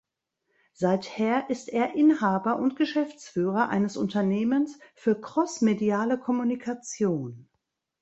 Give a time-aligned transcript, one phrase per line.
[0.73, 7.47] Seither ist er Inhaber und Geschäftsführer eines Unternehmens für crossmediale Kommunikation.